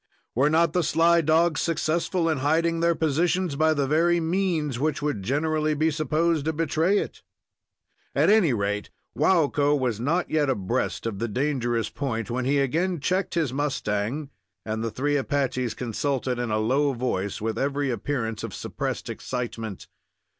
[0.33, 4.99] Were not the sly dogs successful in hiding their positions by the very means which
[4.99, 7.21] would generally be supposed to betray it?
[8.15, 12.99] At any rate, Waukko was not yet abreast of the dangerous point when he again
[12.99, 14.31] checked his mustang,
[14.65, 19.07] and the three Apaches consulted in a low voice and with every appearance of suppressed
[19.07, 19.87] excitement.